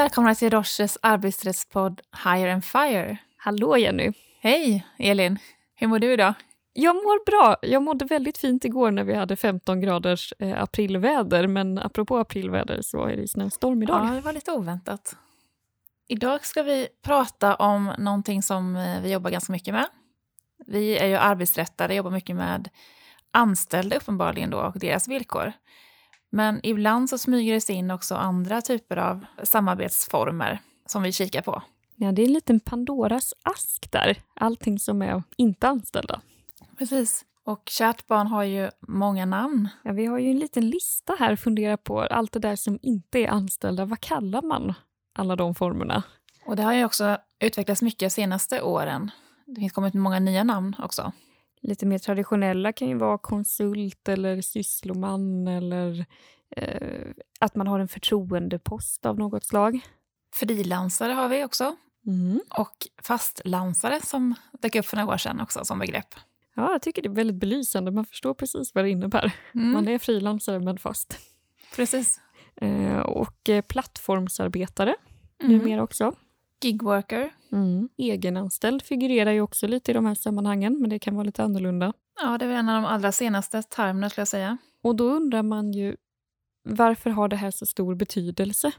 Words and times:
välkomna 0.00 0.34
till 0.34 0.50
Roches 0.50 0.98
arbetsrättspodd 1.02 2.00
Hire 2.24 2.52
and 2.52 2.64
Fire. 2.64 3.16
Hallå 3.36 3.76
Jenny! 3.76 4.12
Hej 4.40 4.86
Elin! 4.98 5.38
Hur 5.74 5.86
mår 5.86 5.98
du 5.98 6.12
idag? 6.12 6.34
Jag 6.72 6.94
mår 6.94 7.24
bra. 7.24 7.56
Jag 7.62 7.82
mådde 7.82 8.04
väldigt 8.04 8.38
fint 8.38 8.64
igår 8.64 8.90
när 8.90 9.04
vi 9.04 9.14
hade 9.14 9.36
15 9.36 9.80
graders 9.80 10.32
eh, 10.38 10.62
aprilväder, 10.62 11.46
men 11.46 11.78
apropå 11.78 12.18
aprilväder 12.18 12.82
så 12.82 13.04
är 13.04 13.16
det 13.16 13.28
snöstorm 13.28 13.82
idag. 13.82 14.06
Ja, 14.06 14.14
det 14.14 14.20
var 14.20 14.32
lite 14.32 14.52
oväntat. 14.52 15.16
Idag 16.08 16.46
ska 16.46 16.62
vi 16.62 16.88
prata 17.02 17.54
om 17.54 17.94
någonting 17.98 18.42
som 18.42 18.76
eh, 18.76 19.00
vi 19.02 19.12
jobbar 19.12 19.30
ganska 19.30 19.52
mycket 19.52 19.74
med. 19.74 19.86
Vi 20.66 20.98
är 20.98 21.06
ju 21.06 21.16
arbetsrättare, 21.16 21.94
jobbar 21.94 22.10
mycket 22.10 22.36
med 22.36 22.68
anställda 23.30 23.96
uppenbarligen 23.96 24.50
då 24.50 24.58
och 24.58 24.78
deras 24.78 25.08
villkor. 25.08 25.52
Men 26.30 26.60
ibland 26.62 27.10
så 27.10 27.18
smyger 27.18 27.54
det 27.54 27.60
sig 27.60 27.74
in 27.74 27.90
också 27.90 28.14
andra 28.14 28.62
typer 28.62 28.96
av 28.96 29.24
samarbetsformer 29.42 30.58
som 30.86 31.02
vi 31.02 31.12
kikar 31.12 31.42
på. 31.42 31.62
Ja, 31.96 32.12
det 32.12 32.22
är 32.22 32.26
en 32.26 32.32
liten 32.32 32.60
Pandoras 32.60 33.34
ask 33.42 33.92
där. 33.92 34.22
Allting 34.34 34.78
som 34.78 35.02
är 35.02 35.22
inte 35.36 35.68
anställda. 35.68 36.20
Precis. 36.78 37.24
Och 37.44 37.62
kärt 37.68 38.06
barn 38.06 38.26
har 38.26 38.42
ju 38.42 38.70
många 38.80 39.26
namn. 39.26 39.68
Ja, 39.82 39.92
vi 39.92 40.06
har 40.06 40.18
ju 40.18 40.30
en 40.30 40.38
liten 40.38 40.70
lista 40.70 41.16
här 41.18 41.32
att 41.32 41.40
fundera 41.40 41.76
på. 41.76 42.00
Allt 42.00 42.32
det 42.32 42.38
där 42.38 42.56
som 42.56 42.78
inte 42.82 43.18
är 43.18 43.28
anställda, 43.28 43.84
vad 43.84 44.00
kallar 44.00 44.42
man 44.42 44.74
alla 45.14 45.36
de 45.36 45.54
formerna? 45.54 46.02
Och 46.46 46.56
det 46.56 46.62
har 46.62 46.72
ju 46.72 46.84
också 46.84 47.18
utvecklats 47.40 47.82
mycket 47.82 48.06
de 48.06 48.10
senaste 48.10 48.62
åren. 48.62 49.10
Det 49.46 49.60
finns 49.60 49.72
kommit 49.72 49.94
många 49.94 50.18
nya 50.18 50.44
namn 50.44 50.76
också. 50.78 51.12
Lite 51.62 51.86
mer 51.86 51.98
traditionella 51.98 52.72
kan 52.72 52.88
ju 52.88 52.94
vara 52.94 53.18
konsult 53.18 54.08
eller 54.08 54.40
syssloman 54.40 55.48
eller 55.48 56.06
eh, 56.56 57.08
att 57.40 57.54
man 57.54 57.66
har 57.66 57.80
en 57.80 57.88
förtroendepost 57.88 59.06
av 59.06 59.18
något 59.18 59.44
slag. 59.44 59.80
Frilansare 60.34 61.12
har 61.12 61.28
vi 61.28 61.44
också. 61.44 61.76
Mm. 62.06 62.40
Och 62.58 62.76
fastlansare 63.02 64.00
som 64.00 64.34
dök 64.62 64.74
upp 64.74 64.86
för 64.86 64.96
några 64.96 65.14
år 65.14 65.16
sedan 65.18 65.40
också 65.40 65.64
som 65.64 65.78
begrepp. 65.78 66.14
Ja, 66.54 66.72
jag 66.72 66.82
tycker 66.82 67.02
det 67.02 67.08
är 67.08 67.14
väldigt 67.14 67.36
belysande. 67.36 67.90
Man 67.90 68.04
förstår 68.04 68.34
precis 68.34 68.74
vad 68.74 68.84
det 68.84 68.90
innebär. 68.90 69.32
Mm. 69.54 69.72
Man 69.72 69.88
är 69.88 69.98
frilansare 69.98 70.60
men 70.60 70.78
fast. 70.78 71.18
Precis. 71.76 72.20
Eh, 72.56 72.98
och 72.98 73.48
eh, 73.48 73.62
plattformsarbetare 73.62 74.94
Mm. 75.42 75.58
numera 75.58 75.82
också. 75.82 76.14
Gigworker. 76.64 77.30
Mm. 77.52 77.88
Egenanställd 77.96 78.82
figurerar 78.82 79.32
ju 79.32 79.40
också 79.40 79.66
lite 79.66 79.90
i 79.90 79.94
de 79.94 80.06
här 80.06 80.14
sammanhangen, 80.14 80.80
men 80.80 80.90
det 80.90 80.98
kan 80.98 81.14
vara 81.14 81.24
lite 81.24 81.42
annorlunda. 81.42 81.92
Ja, 82.22 82.38
det 82.38 82.44
är 82.44 82.50
en 82.50 82.68
av 82.68 82.82
de 82.82 82.88
allra 82.88 83.12
senaste 83.12 83.62
termerna 83.62 84.10
skulle 84.10 84.20
jag 84.20 84.28
säga. 84.28 84.58
Och 84.82 84.96
då 84.96 85.04
undrar 85.04 85.42
man 85.42 85.72
ju 85.72 85.96
varför 86.62 87.10
har 87.10 87.28
det 87.28 87.36
här 87.36 87.50
så 87.50 87.66
stor 87.66 87.94
betydelse? 87.94 88.72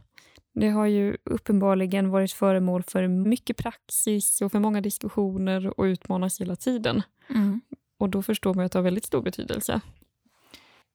Det 0.53 0.69
har 0.69 0.85
ju 0.85 1.17
uppenbarligen 1.23 2.09
varit 2.09 2.31
föremål 2.31 2.83
för 2.83 3.07
mycket 3.07 3.57
praxis 3.57 4.41
och 4.41 4.52
för 4.52 4.59
många 4.59 4.81
diskussioner 4.81 5.79
och 5.79 5.83
utmanas 5.83 6.41
hela 6.41 6.55
tiden. 6.55 7.03
Mm. 7.29 7.61
Och 7.99 8.09
då 8.09 8.21
förstår 8.21 8.53
man 8.53 8.65
att 8.65 8.71
det 8.71 8.79
har 8.79 8.83
väldigt 8.83 9.05
stor 9.05 9.21
betydelse. 9.21 9.81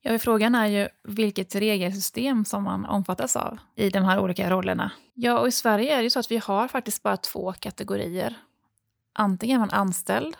Ja, 0.09 0.19
frågan 0.19 0.55
är 0.55 0.67
ju 0.67 0.87
vilket 1.03 1.55
regelsystem 1.55 2.45
som 2.45 2.63
man 2.63 2.85
omfattas 2.85 3.35
av 3.35 3.57
i 3.75 3.89
de 3.89 4.03
här 4.03 4.19
olika 4.19 4.49
rollerna. 4.49 4.91
Ja, 5.13 5.39
och 5.39 5.47
i 5.47 5.51
Sverige 5.51 5.93
är 5.93 5.97
det 5.97 6.03
ju 6.03 6.09
så 6.09 6.19
att 6.19 6.31
vi 6.31 6.37
har 6.37 6.67
faktiskt 6.67 7.03
bara 7.03 7.17
två 7.17 7.53
kategorier. 7.53 8.35
Antingen 9.13 9.55
är 9.55 9.59
man 9.59 9.69
anställd 9.69 10.37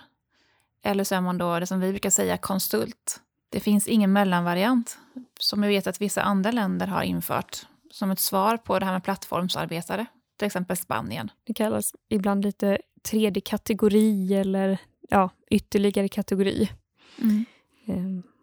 eller 0.84 1.04
så 1.04 1.16
är 1.16 1.22
man 1.22 1.38
då 1.38 1.60
det 1.60 1.68
som 1.68 1.80
vi 1.80 1.90
brukar 1.90 2.10
säga 2.10 2.38
konsult. 2.38 3.22
Det 3.50 3.60
finns 3.60 3.88
ingen 3.88 4.14
mellanvariant 4.14 4.98
som 5.40 5.64
jag 5.64 5.70
vet 5.70 5.88
att 5.88 6.02
vissa 6.02 6.22
andra 6.22 6.52
länder 6.52 6.88
har 6.88 7.04
infört 7.04 7.66
som 7.92 8.12
ett 8.12 8.20
svar 8.20 8.58
på 8.58 8.80
det 8.80 8.86
här 8.86 8.94
med 8.94 9.04
plattformsarbetare, 9.04 10.06
till 10.38 10.46
exempel 10.46 10.78
Spanien. 10.78 11.32
Det 11.44 11.54
kallas 11.54 11.96
ibland 12.10 12.44
lite 12.44 12.78
tredje 13.02 13.42
kategori 13.42 14.34
eller 14.34 14.78
ja, 15.10 15.30
ytterligare 15.50 16.08
kategori. 16.08 16.70
Ehm, 17.22 17.46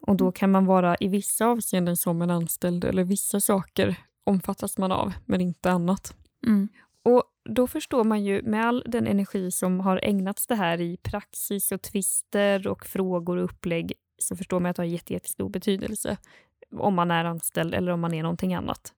Och 0.07 0.17
då 0.17 0.33
kan 0.33 0.51
man 0.51 0.67
vara 0.67 0.97
i 1.01 1.09
vissa 1.09 1.47
avseenden 1.47 1.97
som 1.97 2.23
en 2.23 2.31
anställd 2.31 2.85
eller 2.85 3.05
vissa 3.05 3.41
saker 3.41 3.97
omfattas 4.25 4.79
man 4.79 4.93
av, 4.93 5.13
men 5.25 5.41
inte 5.41 5.71
annat. 5.71 6.17
Mm. 6.47 6.69
Och 7.03 7.23
då 7.45 7.67
förstår 7.67 8.05
man 8.05 8.25
ju 8.25 8.43
med 8.43 8.67
all 8.67 8.85
den 8.87 9.07
energi 9.07 9.51
som 9.51 9.81
har 9.81 10.01
ägnats 10.03 10.47
det 10.47 10.55
här 10.55 10.81
i 10.81 10.97
praxis 10.97 11.73
och 11.73 11.83
tvister 11.83 12.67
och 12.67 12.87
frågor 12.87 13.37
och 13.37 13.45
upplägg 13.45 13.93
så 14.19 14.37
förstår 14.37 14.61
man 14.61 14.71
att 14.71 14.77
det 14.77 14.83
har 14.83 14.87
jätte- 14.87 15.13
jättestor 15.13 15.49
betydelse 15.49 16.17
om 16.77 16.95
man 16.95 17.11
är 17.11 17.25
anställd 17.25 17.75
eller 17.75 17.93
om 17.93 18.01
man 18.01 18.15
är 18.15 18.23
någonting 18.23 18.55
annat. 18.55 18.93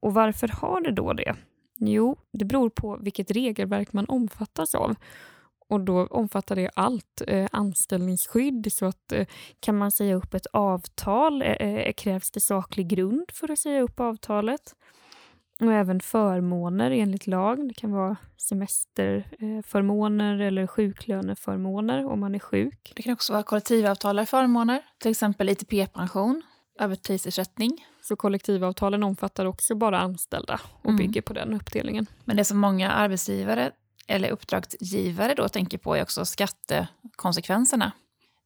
Och 0.00 0.14
varför 0.14 0.48
har 0.48 0.80
det 0.80 0.92
då 0.92 1.12
det? 1.12 1.34
Jo, 1.78 2.16
det 2.32 2.44
beror 2.44 2.70
på 2.70 2.96
vilket 2.96 3.30
regelverk 3.30 3.92
man 3.92 4.06
omfattas 4.08 4.74
av. 4.74 4.94
Och 5.68 5.80
då 5.80 6.06
omfattar 6.06 6.56
det 6.56 6.70
allt. 6.74 7.22
Eh, 7.26 7.46
anställningsskydd, 7.52 8.72
så 8.72 8.86
att 8.86 9.12
eh, 9.12 9.26
kan 9.60 9.78
man 9.78 9.92
säga 9.92 10.14
upp 10.14 10.34
ett 10.34 10.46
avtal? 10.52 11.42
Eh, 11.42 11.48
eh, 11.52 11.92
krävs 11.92 12.30
det 12.30 12.40
saklig 12.40 12.88
grund 12.88 13.30
för 13.32 13.50
att 13.50 13.58
säga 13.58 13.80
upp 13.82 14.00
avtalet? 14.00 14.74
Och 15.60 15.72
även 15.72 16.00
förmåner 16.00 16.90
enligt 16.90 17.26
lag. 17.26 17.68
Det 17.68 17.74
kan 17.74 17.92
vara 17.92 18.16
semesterförmåner 18.36 20.38
eller 20.40 20.66
sjuklöneförmåner 20.66 22.06
om 22.06 22.20
man 22.20 22.34
är 22.34 22.38
sjuk. 22.38 22.92
Det 22.96 23.02
kan 23.02 23.12
också 23.12 23.32
vara 23.32 23.42
kollektivavtalade 23.42 24.26
förmåner, 24.26 24.82
till 24.98 25.10
exempel 25.10 25.48
ITP-pension, 25.48 26.42
övertidsersättning. 26.80 27.86
Så 28.02 28.16
kollektivavtalen 28.16 29.02
omfattar 29.02 29.44
också 29.46 29.74
bara 29.74 29.98
anställda 30.00 30.60
och 30.82 30.90
Mm. 30.90 30.96
bygger 30.96 31.22
på 31.22 31.32
den 31.32 31.54
uppdelningen. 31.54 32.06
Men 32.24 32.36
det 32.36 32.44
som 32.44 32.58
många 32.58 32.90
arbetsgivare 32.92 33.72
eller 34.06 34.30
uppdragsgivare 34.30 35.34
då 35.34 35.48
tänker 35.48 35.78
på 35.78 35.96
är 35.96 36.02
också 36.02 36.24
skattekonsekvenserna. 36.24 37.92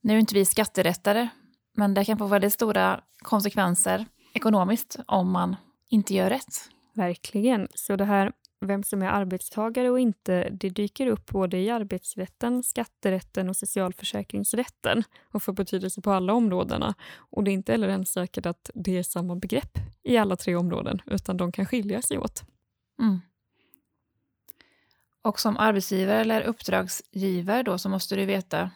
Nu 0.02 0.14
är 0.14 0.18
inte 0.18 0.34
vi 0.34 0.44
skatterättare, 0.44 1.28
men 1.76 1.94
det 1.94 2.04
kan 2.04 2.18
få 2.18 2.26
väldigt 2.26 2.52
stora 2.52 3.00
konsekvenser 3.18 4.06
ekonomiskt 4.34 4.96
om 5.06 5.30
man 5.30 5.56
inte 5.88 6.14
gör 6.14 6.30
rätt. 6.30 6.70
Verkligen. 6.94 7.68
Så 7.74 7.96
det 7.96 8.04
här 8.04 8.32
vem 8.66 8.82
som 8.82 9.02
är 9.02 9.06
arbetstagare 9.06 9.90
och 9.90 10.00
inte, 10.00 10.50
det 10.50 10.68
dyker 10.68 11.06
upp 11.06 11.26
både 11.26 11.58
i 11.58 11.70
arbetsrätten, 11.70 12.62
skatterätten 12.62 13.48
och 13.48 13.56
socialförsäkringsrätten 13.56 15.02
och 15.32 15.42
får 15.42 15.52
betydelse 15.52 16.00
på 16.00 16.12
alla 16.12 16.32
områdena. 16.32 16.94
Och 17.16 17.44
det 17.44 17.50
är 17.50 17.52
inte 17.52 17.72
heller 17.72 17.88
ens 17.88 18.12
säkert 18.12 18.46
att 18.46 18.70
det 18.74 18.98
är 18.98 19.02
samma 19.02 19.36
begrepp 19.36 19.78
i 20.02 20.16
alla 20.16 20.36
tre 20.36 20.56
områden, 20.56 21.02
utan 21.06 21.36
de 21.36 21.52
kan 21.52 21.66
skilja 21.66 22.02
sig 22.02 22.18
åt. 22.18 22.42
Mm. 23.02 23.20
Och 25.22 25.40
som 25.40 25.56
arbetsgivare 25.56 26.20
eller 26.20 26.42
uppdragsgivare 26.42 27.62
då 27.62 27.78
så 27.78 27.88
måste 27.88 28.16
du 28.16 28.24
veta 28.24 28.70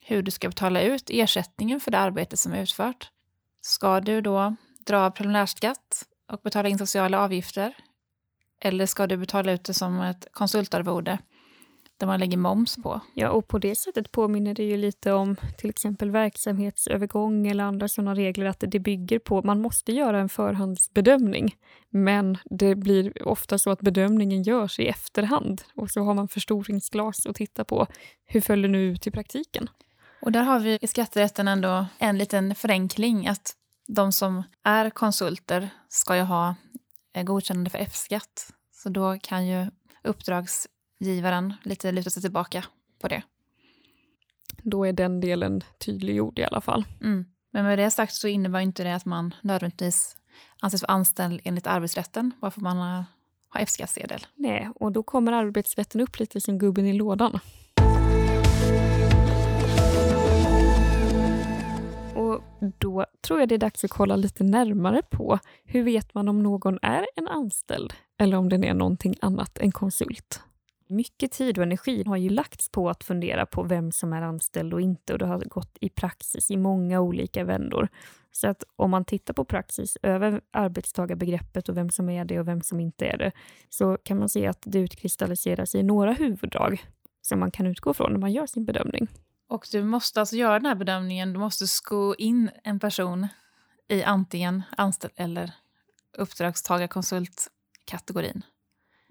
hur 0.00 0.22
du 0.22 0.30
ska 0.30 0.48
betala 0.48 0.82
ut 0.82 1.10
ersättningen 1.10 1.80
för 1.80 1.90
det 1.90 1.98
arbete 1.98 2.36
som 2.36 2.52
är 2.52 2.62
utfört. 2.62 3.10
Ska 3.60 4.00
du 4.00 4.20
då 4.20 4.56
dra 4.86 4.98
av 4.98 5.10
preliminärskatt 5.10 6.04
och 6.32 6.40
betala 6.42 6.68
in 6.68 6.78
sociala 6.78 7.20
avgifter? 7.20 7.76
Eller 8.60 8.86
ska 8.86 9.06
du 9.06 9.16
betala 9.16 9.52
ut 9.52 9.64
det 9.64 9.74
som 9.74 10.00
ett 10.00 10.26
konsultarvode 10.32 11.18
där 11.98 12.06
man 12.06 12.20
lägger 12.20 12.36
moms 12.36 12.76
på? 12.76 13.00
Ja, 13.14 13.30
och 13.30 13.48
på 13.48 13.58
det 13.58 13.76
sättet 13.76 14.12
påminner 14.12 14.54
det 14.54 14.62
ju 14.62 14.76
lite 14.76 15.12
om 15.12 15.36
till 15.58 15.70
exempel 15.70 16.10
verksamhetsövergång 16.10 17.46
eller 17.46 17.64
andra 17.64 17.88
sådana 17.88 18.14
regler 18.14 18.46
att 18.46 18.64
det 18.68 18.78
bygger 18.78 19.18
på, 19.18 19.42
man 19.42 19.60
måste 19.60 19.92
göra 19.92 20.20
en 20.20 20.28
förhandsbedömning, 20.28 21.56
men 21.90 22.38
det 22.44 22.74
blir 22.74 23.28
ofta 23.28 23.58
så 23.58 23.70
att 23.70 23.80
bedömningen 23.80 24.42
görs 24.42 24.80
i 24.80 24.86
efterhand 24.86 25.62
och 25.74 25.90
så 25.90 26.00
har 26.00 26.14
man 26.14 26.28
förstoringsglas 26.28 27.26
och 27.26 27.34
titta 27.34 27.64
på 27.64 27.86
hur 28.24 28.40
följer 28.40 28.68
nu 28.68 28.84
ut 28.84 29.06
i 29.06 29.10
praktiken. 29.10 29.70
Och 30.20 30.32
där 30.32 30.42
har 30.42 30.60
vi 30.60 30.78
i 30.80 30.86
skatterätten 30.86 31.48
ändå 31.48 31.86
en 31.98 32.18
liten 32.18 32.54
förenkling 32.54 33.28
att 33.28 33.54
de 33.88 34.12
som 34.12 34.42
är 34.64 34.90
konsulter 34.90 35.68
ska 35.88 36.16
ju 36.16 36.22
ha 36.22 36.54
eh, 37.14 37.24
godkännande 37.24 37.70
för 37.70 37.78
F-skatt. 37.78 38.52
Så 38.72 38.88
då 38.88 39.18
kan 39.22 39.46
ju 39.46 39.66
uppdragsgivaren 40.98 41.54
lite 41.62 41.92
luta 41.92 42.10
sig 42.10 42.22
tillbaka 42.22 42.64
på 43.00 43.08
det. 43.08 43.22
Då 44.62 44.86
är 44.86 44.92
den 44.92 45.20
delen 45.20 45.62
tydliggjord 45.78 46.38
i 46.38 46.44
alla 46.44 46.60
fall. 46.60 46.84
Mm. 47.00 47.24
Men 47.52 47.64
med 47.64 47.78
det 47.78 47.90
sagt 47.90 48.14
så 48.14 48.28
innebär 48.28 48.60
inte 48.60 48.84
det 48.84 48.94
att 48.94 49.04
man 49.04 49.34
nödvändigtvis 49.42 50.16
anses 50.60 50.82
vara 50.82 50.92
anställd 50.92 51.40
enligt 51.44 51.66
arbetsrätten 51.66 52.32
bara 52.40 52.50
för 52.50 52.60
att 52.60 52.62
man 52.62 53.04
har 53.48 53.60
F-skattsedel. 53.60 54.26
Nej, 54.34 54.70
och 54.74 54.92
då 54.92 55.02
kommer 55.02 55.32
arbetsrätten 55.32 56.00
upp 56.00 56.18
lite 56.18 56.40
som 56.40 56.58
gubben 56.58 56.86
i 56.86 56.92
lådan. 56.92 57.38
Och 62.14 62.42
då 62.78 63.06
tror 63.20 63.40
jag 63.40 63.48
det 63.48 63.54
är 63.54 63.58
dags 63.58 63.84
att 63.84 63.90
kolla 63.90 64.16
lite 64.16 64.44
närmare 64.44 65.02
på 65.10 65.38
hur 65.64 65.82
vet 65.82 66.14
man 66.14 66.28
om 66.28 66.42
någon 66.42 66.78
är 66.82 67.06
en 67.16 67.28
anställd 67.28 67.92
eller 68.18 68.36
om 68.36 68.48
den 68.48 68.64
är 68.64 68.74
någonting 68.74 69.14
annat 69.20 69.58
än 69.58 69.72
konsult. 69.72 70.42
Mycket 70.88 71.32
tid 71.32 71.58
och 71.58 71.62
energi 71.62 72.04
har 72.06 72.16
ju 72.16 72.28
lagts 72.28 72.68
på 72.68 72.90
att 72.90 73.04
fundera 73.04 73.46
på 73.46 73.62
vem 73.62 73.92
som 73.92 74.12
är 74.12 74.22
anställd 74.22 74.74
och 74.74 74.80
inte 74.80 75.12
och 75.12 75.18
det 75.18 75.26
har 75.26 75.38
gått 75.38 75.78
i 75.80 75.88
praxis 75.88 76.50
i 76.50 76.56
många 76.56 77.00
olika 77.00 77.44
vändor. 77.44 77.88
Så 78.32 78.48
att 78.48 78.64
om 78.76 78.90
man 78.90 79.04
tittar 79.04 79.34
på 79.34 79.44
praxis 79.44 79.98
över 80.02 80.40
arbetstagarbegreppet 80.50 81.68
och 81.68 81.76
vem 81.76 81.90
som 81.90 82.08
är 82.08 82.24
det 82.24 82.40
och 82.40 82.48
vem 82.48 82.60
som 82.60 82.80
inte 82.80 83.06
är 83.06 83.18
det, 83.18 83.32
så 83.68 83.98
kan 84.02 84.18
man 84.18 84.28
se 84.28 84.46
att 84.46 84.62
det 84.66 84.78
utkristalliseras 84.78 85.74
i 85.74 85.82
några 85.82 86.12
huvuddrag 86.12 86.84
som 87.22 87.40
man 87.40 87.50
kan 87.50 87.66
utgå 87.66 87.94
från 87.94 88.12
när 88.12 88.18
man 88.18 88.32
gör 88.32 88.46
sin 88.46 88.64
bedömning. 88.64 89.08
Och 89.48 89.66
du 89.72 89.84
måste 89.84 90.20
alltså 90.20 90.36
göra 90.36 90.58
den 90.58 90.66
här 90.66 90.74
bedömningen, 90.74 91.32
du 91.32 91.38
måste 91.38 91.66
sko 91.66 92.14
in 92.14 92.50
en 92.64 92.80
person 92.80 93.28
i 93.88 94.02
antingen 94.02 94.62
anställd 94.76 95.12
eller 95.16 95.52
uppdragstagarkonsultkategorin. 96.18 98.42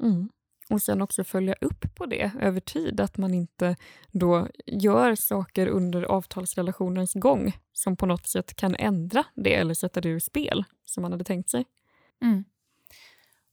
Mm. 0.03 0.29
Och 0.69 0.81
sen 0.81 1.01
också 1.01 1.23
följa 1.23 1.55
upp 1.61 1.95
på 1.95 2.05
det 2.05 2.31
över 2.39 2.59
tid, 2.59 2.99
att 2.99 3.17
man 3.17 3.33
inte 3.33 3.75
då 4.11 4.47
gör 4.65 5.15
saker 5.15 5.67
under 5.67 6.03
avtalsrelationens 6.03 7.13
gång 7.13 7.57
som 7.73 7.97
på 7.97 8.05
något 8.05 8.27
sätt 8.27 8.55
kan 8.55 8.75
ändra 8.75 9.23
det 9.35 9.55
eller 9.55 9.73
sätta 9.73 10.01
det 10.01 10.09
ur 10.09 10.19
spel 10.19 10.63
som 10.85 11.01
man 11.01 11.11
hade 11.11 11.23
tänkt 11.23 11.49
sig. 11.49 11.65
Mm. 12.21 12.43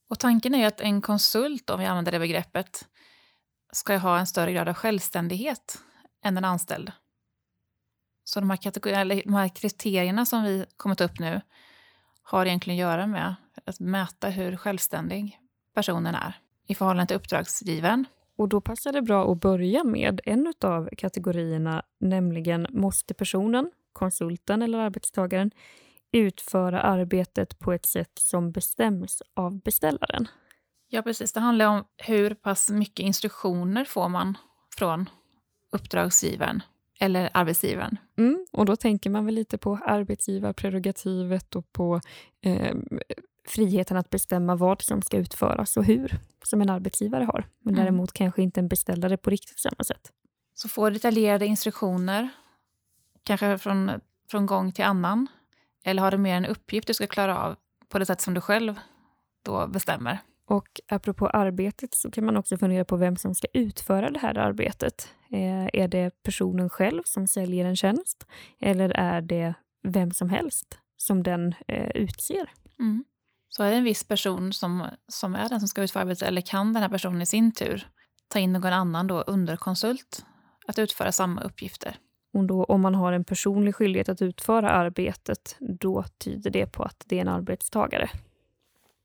Och 0.08 0.18
tanken 0.18 0.54
är 0.54 0.58
ju 0.58 0.64
att 0.64 0.80
en 0.80 1.02
konsult, 1.02 1.70
om 1.70 1.80
vi 1.80 1.86
använder 1.86 2.12
det 2.12 2.18
begreppet, 2.18 2.88
ska 3.72 3.96
ha 3.96 4.18
en 4.18 4.26
större 4.26 4.52
grad 4.52 4.68
av 4.68 4.74
självständighet 4.74 5.78
än 6.24 6.36
en 6.36 6.44
anställd. 6.44 6.92
Så 8.24 8.40
de 8.40 8.50
här, 8.50 8.86
eller 8.86 9.22
de 9.24 9.34
här 9.34 9.48
kriterierna 9.48 10.26
som 10.26 10.42
vi 10.42 10.66
kommit 10.76 11.00
upp 11.00 11.18
nu 11.18 11.40
har 12.22 12.46
egentligen 12.46 12.78
att 12.78 12.90
göra 12.90 13.06
med 13.06 13.34
att 13.64 13.80
mäta 13.80 14.28
hur 14.28 14.56
självständig 14.56 15.38
personen 15.74 16.14
är 16.14 16.43
i 16.66 16.74
förhållande 16.74 17.06
till 17.06 17.16
uppdragsgivaren. 17.16 18.04
Och 18.36 18.48
då 18.48 18.60
passar 18.60 18.92
det 18.92 19.02
bra 19.02 19.32
att 19.32 19.40
börja 19.40 19.84
med 19.84 20.20
en 20.24 20.54
av 20.60 20.88
kategorierna, 20.98 21.82
nämligen 22.00 22.66
måste 22.70 23.14
personen, 23.14 23.70
konsulten 23.92 24.62
eller 24.62 24.78
arbetstagaren 24.78 25.50
utföra 26.12 26.80
arbetet 26.80 27.58
på 27.58 27.72
ett 27.72 27.86
sätt 27.86 28.12
som 28.18 28.52
bestäms 28.52 29.22
av 29.34 29.60
beställaren. 29.60 30.28
Ja, 30.88 31.02
precis. 31.02 31.32
Det 31.32 31.40
handlar 31.40 31.66
om 31.66 31.84
hur 31.96 32.34
pass 32.34 32.70
mycket 32.70 33.04
instruktioner 33.04 33.84
får 33.84 34.08
man 34.08 34.38
från 34.78 35.08
uppdragsgivaren 35.72 36.62
eller 37.00 37.30
arbetsgivaren. 37.34 37.96
Mm, 38.18 38.46
och 38.52 38.66
då 38.66 38.76
tänker 38.76 39.10
man 39.10 39.24
väl 39.24 39.34
lite 39.34 39.58
på 39.58 39.78
arbetsgivarprerogativet 39.86 41.56
och 41.56 41.72
på 41.72 42.00
eh, 42.40 42.74
friheten 43.44 43.96
att 43.96 44.10
bestämma 44.10 44.56
vad 44.56 44.82
som 44.82 45.02
ska 45.02 45.16
utföras 45.16 45.76
och 45.76 45.84
hur, 45.84 46.18
som 46.44 46.60
en 46.60 46.70
arbetsgivare 46.70 47.24
har. 47.24 47.48
Men 47.60 47.74
mm. 47.74 47.84
däremot 47.84 48.12
kanske 48.12 48.42
inte 48.42 48.60
en 48.60 48.68
beställare 48.68 49.16
på 49.16 49.30
riktigt 49.30 49.58
samma 49.58 49.84
sätt. 49.84 50.12
Så 50.54 50.68
få 50.68 50.90
detaljerade 50.90 51.46
instruktioner, 51.46 52.28
kanske 53.22 53.58
från, 53.58 53.90
från 54.30 54.46
gång 54.46 54.72
till 54.72 54.84
annan. 54.84 55.26
Eller 55.84 56.02
har 56.02 56.10
du 56.10 56.18
mer 56.18 56.36
en 56.36 56.46
uppgift 56.46 56.86
du 56.86 56.94
ska 56.94 57.06
klara 57.06 57.38
av 57.38 57.56
på 57.88 57.98
det 57.98 58.06
sätt 58.06 58.20
som 58.20 58.34
du 58.34 58.40
själv 58.40 58.80
då 59.42 59.66
bestämmer. 59.66 60.18
Och 60.46 60.80
apropå 60.88 61.26
arbetet 61.26 61.94
så 61.94 62.10
kan 62.10 62.24
man 62.24 62.36
också 62.36 62.56
fundera 62.56 62.84
på 62.84 62.96
vem 62.96 63.16
som 63.16 63.34
ska 63.34 63.46
utföra 63.52 64.10
det 64.10 64.18
här 64.18 64.38
arbetet. 64.38 65.08
Eh, 65.30 65.82
är 65.82 65.88
det 65.88 66.22
personen 66.22 66.70
själv 66.70 67.02
som 67.04 67.26
säljer 67.26 67.64
en 67.64 67.76
tjänst 67.76 68.26
eller 68.60 68.90
är 68.90 69.20
det 69.20 69.54
vem 69.82 70.10
som 70.10 70.30
helst 70.30 70.78
som 70.96 71.22
den 71.22 71.54
eh, 71.68 71.90
utser? 71.94 72.50
Mm. 72.78 73.04
Så 73.56 73.62
är 73.62 73.70
det 73.70 73.76
en 73.76 73.84
viss 73.84 74.04
person 74.04 74.52
som, 74.52 74.86
som 75.08 75.34
är 75.34 75.48
den 75.48 75.60
som 75.60 75.68
ska 75.68 75.82
utföra 75.82 76.02
arbetet 76.02 76.28
eller 76.28 76.40
kan 76.40 76.72
den 76.72 76.82
här 76.82 76.88
personen 76.88 77.22
i 77.22 77.26
sin 77.26 77.52
tur 77.52 77.88
ta 78.28 78.38
in 78.38 78.52
någon 78.52 78.72
annan 78.72 79.06
då, 79.06 79.20
underkonsult 79.20 80.24
att 80.66 80.78
utföra 80.78 81.12
samma 81.12 81.40
uppgifter? 81.42 81.96
Och 82.32 82.44
då, 82.44 82.64
om 82.64 82.80
man 82.80 82.94
har 82.94 83.12
en 83.12 83.24
personlig 83.24 83.74
skyldighet 83.74 84.08
att 84.08 84.22
utföra 84.22 84.70
arbetet, 84.70 85.56
då 85.60 86.04
tyder 86.18 86.50
det 86.50 86.66
på 86.66 86.82
att 86.82 87.04
det 87.06 87.16
är 87.16 87.20
en 87.20 87.28
arbetstagare. 87.28 88.10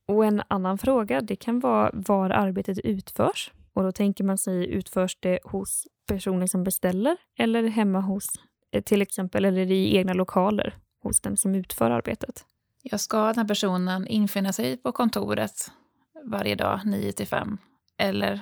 Och 0.08 0.26
en 0.26 0.42
annan 0.48 0.78
fråga 0.78 1.22
det 1.22 1.36
kan 1.36 1.60
vara 1.60 1.92
var 1.94 2.30
arbetet 2.30 2.80
utförs. 2.80 3.52
Och 3.74 3.84
då 3.84 3.92
tänker 3.92 4.24
man 4.24 4.38
sig, 4.38 4.68
utförs 4.68 5.18
det 5.20 5.40
hos 5.44 5.88
personen 6.08 6.48
som 6.48 6.64
beställer 6.64 7.18
eller 7.38 7.64
hemma 7.64 8.00
hos, 8.02 8.28
eh, 8.72 8.84
till 8.84 9.02
exempel, 9.02 9.46
eller 9.46 9.72
i 9.72 9.98
egna 9.98 10.14
lokaler 10.14 10.78
hos 11.04 11.22
den 11.22 11.38
som 11.38 11.56
utför 11.56 11.92
arbetet? 11.92 12.46
Jag 12.84 13.00
ska 13.00 13.26
den 13.26 13.38
här 13.38 13.48
personen 13.48 14.08
infinna 14.08 14.54
sig 14.54 14.78
på 14.78 14.92
kontoret 14.92 15.72
varje 16.26 16.56
dag 16.56 16.82
9 16.86 17.12
till 17.12 17.28
5? 17.28 17.58
Eller 17.98 18.42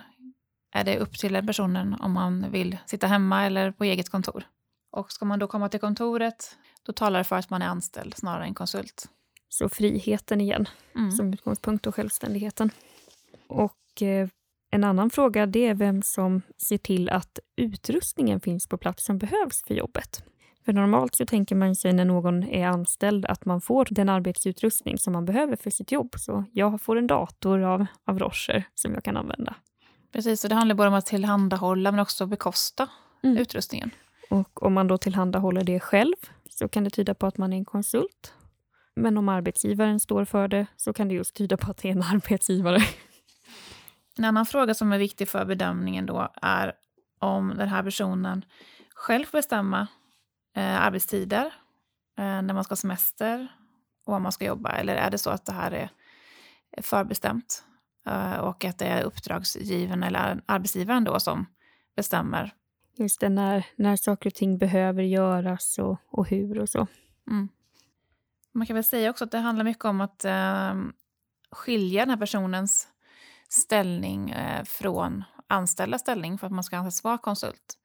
är 0.72 0.84
det 0.84 1.00
upp 1.00 1.18
till 1.18 1.34
den 1.34 1.48
personen 1.48 1.94
om 1.94 2.12
man 2.12 2.52
vill 2.52 2.78
sitta 2.86 3.08
hemma 3.08 3.46
eller 3.46 3.72
på 3.72 3.84
eget 3.84 4.10
kontor? 4.10 4.44
Och 4.92 5.12
ska 5.12 5.26
man 5.26 5.40
då 5.40 5.48
komma 5.48 5.70
till 5.70 5.80
kontoret, 5.80 6.58
då 6.84 6.94
talar 6.94 7.20
det 7.20 7.24
för 7.24 7.36
att 7.36 7.50
man 7.50 7.62
är 7.62 7.68
anställd 7.68 8.18
snarare 8.18 8.46
än 8.46 8.54
konsult. 8.54 9.10
Så 9.50 9.70
friheten 9.70 10.42
igen 10.42 10.70
mm. 10.96 11.12
som 11.12 11.34
utgångspunkt 11.34 11.88
och 11.88 11.96
självständigheten. 11.96 12.72
Och 13.48 14.02
eh, 14.02 14.30
en 14.72 14.84
annan 14.84 15.10
fråga 15.10 15.46
det 15.46 15.68
är 15.68 15.74
vem 15.74 16.02
som 16.02 16.42
ser 16.58 16.78
till 16.78 17.10
att 17.10 17.40
utrustningen 17.56 18.40
finns 18.40 18.68
på 18.68 18.78
plats 18.78 19.06
som 19.06 19.18
behövs 19.18 19.64
för 19.68 19.74
jobbet. 19.74 20.24
För 20.68 20.74
normalt 20.74 21.16
så 21.16 21.26
tänker 21.26 21.56
man 21.56 21.76
sig 21.76 21.94
när 21.94 22.06
någon 22.06 22.44
är 22.44 22.68
anställd 22.68 23.26
att 23.26 23.46
man 23.46 23.62
får 23.62 23.88
den 23.90 24.10
arbetsutrustning 24.10 24.98
som 24.98 25.14
man 25.14 25.26
behöver 25.26 25.56
för 25.56 25.70
sitt 25.70 25.92
jobb. 25.92 26.16
Så 26.18 26.44
jag 26.52 26.82
får 26.82 26.96
en 26.96 27.08
dator 27.08 27.60
av, 27.62 27.86
av 28.06 28.20
Rocher 28.20 28.64
som 28.76 28.94
jag 28.94 29.04
kan 29.04 29.18
använda. 29.18 29.56
Precis, 30.12 30.44
och 30.44 30.50
det 30.50 30.56
handlar 30.56 30.76
både 30.76 30.88
om 30.90 30.94
att 30.94 31.06
tillhandahålla 31.06 31.92
men 31.92 32.00
också 32.00 32.26
bekosta 32.26 32.90
mm. 33.24 33.38
utrustningen. 33.38 33.92
Och 34.30 34.64
om 34.64 34.74
man 34.74 34.88
då 34.88 34.98
tillhandahåller 34.98 35.64
det 35.64 35.80
själv 35.80 36.16
så 36.50 36.68
kan 36.68 36.84
det 36.84 36.90
tyda 36.90 37.14
på 37.14 37.28
att 37.28 37.38
man 37.38 37.54
är 37.54 37.58
en 37.58 37.66
konsult. 37.66 38.34
Men 38.96 39.18
om 39.18 39.30
arbetsgivaren 39.30 40.00
står 40.00 40.26
för 40.26 40.48
det 40.48 40.68
så 40.78 40.94
kan 40.94 41.08
det 41.08 41.16
just 41.16 41.36
tyda 41.36 41.58
på 41.58 41.72
att 41.72 41.78
det 41.78 41.88
är 41.88 41.92
en 41.92 42.04
arbetsgivare. 42.14 42.80
En 44.18 44.26
annan 44.26 44.46
fråga 44.46 44.74
som 44.74 44.94
är 44.94 44.98
viktig 44.98 45.28
för 45.28 45.46
bedömningen 45.46 46.06
då 46.06 46.32
är 46.42 46.74
om 47.20 47.54
den 47.58 47.70
här 47.70 47.84
personen 47.84 48.46
själv 48.96 49.26
får 49.26 49.38
bestämma 49.38 49.88
eh, 50.58 50.82
arbetstider, 50.82 51.46
eh, 52.18 52.42
när 52.42 52.54
man 52.54 52.64
ska 52.64 52.72
ha 52.72 52.78
semester 52.78 53.48
och 54.06 54.12
var 54.12 54.20
man 54.20 54.32
ska 54.32 54.46
jobba? 54.46 54.72
Eller 54.72 54.96
är 54.96 55.10
det 55.10 55.18
så 55.18 55.30
att 55.30 55.46
det 55.46 55.54
här 55.54 55.72
är 55.72 55.92
förbestämt 56.82 57.64
eh, 58.08 58.34
och 58.34 58.66
att 58.66 58.78
det 58.78 58.86
är 58.86 59.04
uppdragsgivaren 59.04 60.04
eller 60.04 60.42
arbetsgivaren 60.46 61.04
då 61.04 61.20
som 61.20 61.46
bestämmer? 61.96 62.54
Just 62.96 63.20
det, 63.20 63.30
när, 63.30 63.66
när 63.76 63.96
saker 63.96 64.30
och 64.30 64.34
ting 64.34 64.58
behöver 64.58 65.04
göras 65.04 65.78
och, 65.80 65.98
och 66.10 66.30
hur 66.30 66.60
och 66.60 66.70
så. 66.70 66.88
Mm. 67.28 67.50
Man 68.52 68.68
kan 68.68 68.74
väl 68.74 68.84
säga 68.84 69.10
också 69.10 69.24
att 69.24 69.32
det 69.32 69.38
handlar 69.38 69.66
mycket 69.66 69.86
om 69.86 70.02
att 70.02 70.26
eh, 70.26 70.76
skilja 71.52 72.02
den 72.02 72.10
här 72.10 72.18
personens 72.18 72.88
ställning 73.50 74.30
eh, 74.30 74.64
från 74.64 75.24
anställda 75.48 75.98
ställning 76.00 76.38
för 76.38 76.48
att 76.48 76.54
man 76.54 76.64
ska 76.64 76.78
anses 76.78 77.04
vara 77.04 77.18
konsult. 77.18 77.78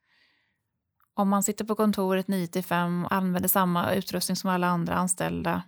Om 1.15 1.29
man 1.29 1.43
sitter 1.43 1.65
på 1.65 1.75
kontoret 1.75 2.29
9 2.29 2.47
till 2.47 2.65
5 2.65 3.05
och 3.05 3.13
använder 3.13 3.49
samma 3.49 3.95
utrustning 3.95 4.37
som 4.37 4.51
alla 4.51 4.67
andra 4.67 4.95
anställda, 4.95 5.63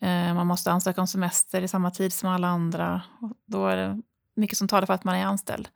eh, 0.00 0.34
man 0.34 0.46
måste 0.46 0.72
ansöka 0.72 1.00
om 1.00 1.06
semester 1.06 1.62
i 1.62 1.68
samma 1.68 1.90
tid 1.90 2.12
som 2.12 2.28
alla 2.28 2.48
andra, 2.48 3.02
då 3.46 3.66
är 3.66 3.76
det 3.76 4.02
mycket 4.36 4.58
som 4.58 4.68
talar 4.68 4.86
för 4.86 4.94
att 4.94 5.04
man 5.04 5.16
är 5.16 5.24
anställd. 5.24 5.68